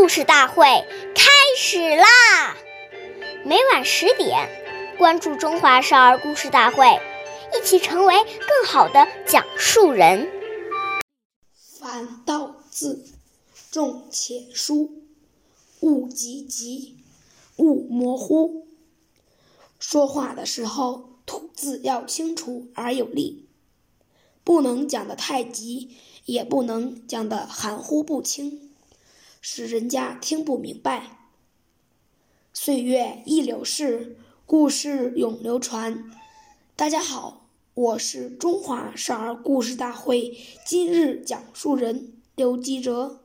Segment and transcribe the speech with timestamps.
[0.00, 0.64] 故事大会
[1.14, 2.56] 开始啦！
[3.44, 4.48] 每晚十点，
[4.96, 6.86] 关注《中华少儿故事大会》，
[7.54, 10.26] 一起成为更好的讲述人。
[11.78, 13.04] 凡道字，
[13.70, 15.02] 重且疏，
[15.80, 16.96] 勿急急，
[17.56, 18.66] 勿模糊。
[19.78, 23.50] 说话的时候，吐字要清楚而有力，
[24.44, 25.94] 不能讲得太急，
[26.24, 28.69] 也不能讲得含糊不清。
[29.40, 31.30] 使人家听不明白。
[32.52, 36.10] 岁月易流逝，故事永流传。
[36.76, 40.36] 大家好，我是中华少儿故事大会
[40.66, 43.22] 今日讲述人刘基哲。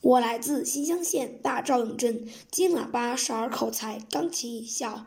[0.00, 5.06] 我来自新乡县大赵永镇金喇叭少儿口才钢琴艺校。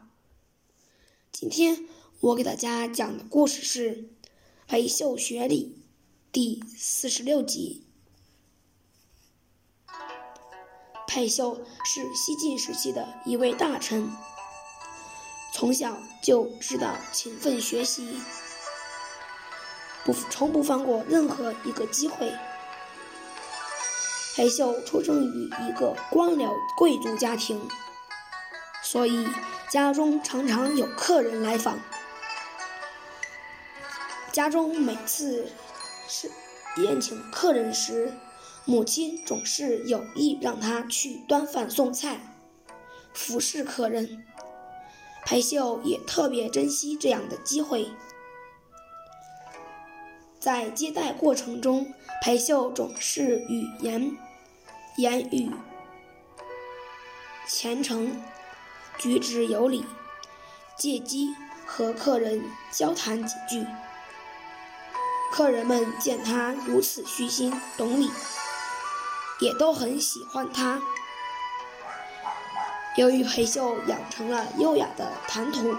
[1.33, 1.85] 今天
[2.21, 3.97] 我给大家讲的故事是
[4.65, 5.75] 《裴秀学礼》
[6.31, 7.86] 第四十六集。
[11.07, 14.11] 裴秀是西晋时期的一位大臣，
[15.53, 18.19] 从小就知道勤奋学习，
[20.03, 22.31] 不从不放过任何一个机会。
[24.35, 27.67] 裴秀出生于一个官僚贵族家庭，
[28.83, 29.27] 所以
[29.71, 31.79] 家中常常有客人来访。
[34.31, 35.49] 家中每次
[36.07, 36.29] 是
[36.83, 38.13] 宴请客人时，
[38.69, 42.19] 母亲总是有意让他去端饭送菜，
[43.13, 44.25] 服侍客人。
[45.25, 47.89] 裴秀也特别珍惜这样的机会。
[50.37, 54.17] 在接待过程中，裴秀总是语言
[54.97, 55.49] 言语
[57.47, 58.21] 虔诚，
[58.97, 59.85] 举止有礼，
[60.77, 61.33] 借机
[61.65, 63.65] 和客人交谈几句。
[65.31, 68.09] 客人们见他如此虚心懂礼。
[69.39, 70.81] 也都很喜欢他。
[72.95, 75.75] 由于裴秀养成了优雅的谈吐，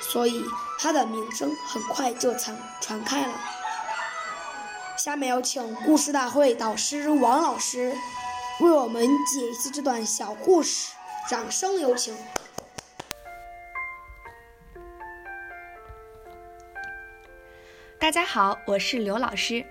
[0.00, 0.42] 所以
[0.78, 3.34] 他的名声很快就传传开了。
[4.96, 7.94] 下面有请故事大会导师王老师
[8.60, 10.94] 为我们解析这段小故事，
[11.28, 12.16] 掌声有请。
[18.00, 19.66] 大家好，我是刘老师。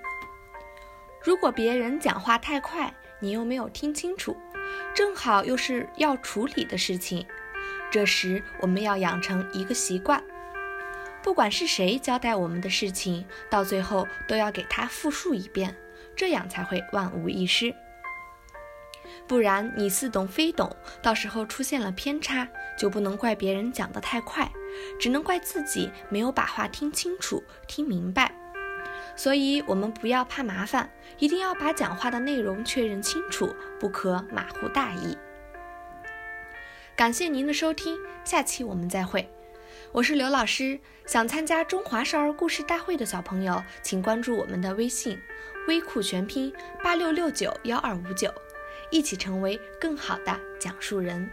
[1.24, 4.38] 如果别人讲话太快，你又没有听清楚，
[4.94, 7.26] 正好又是要处理的事情，
[7.90, 10.24] 这时我们要养成一个习惯，
[11.24, 15.76] 不管是谁交代我们的事情，到最后都要给他复述一遍，
[16.16, 17.74] 这样才会万无一失。
[19.26, 24.50] 不然你似懂非懂，到时候出现了偏差，就不能怪别人讲得太快，
[25.00, 28.37] 只能怪自己没有把话听清楚、听明白。
[29.18, 35.18] 所以，我们不要怕麻烦，一定要把讲话的内容确认清楚，不可马虎大意。
[36.96, 39.28] 感谢您的收听，下期我们再会。
[39.92, 45.20] 我是刘老师，想参加中华少儿故事大会的小朋友，请关注我们的微信
[45.68, 48.32] “微库全拼八六六九幺二五九”，
[48.92, 51.28] 一起成为更好的讲述人。